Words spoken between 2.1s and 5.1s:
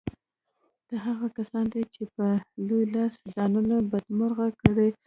په لوی لاس یې ځانونه بدمرغه کړي